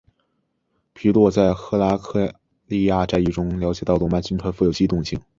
[0.95, 2.33] 皮洛士在赫拉克
[2.65, 5.21] 利亚战役中了解到罗马军团富有机动性。